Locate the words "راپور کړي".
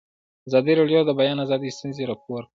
2.09-2.49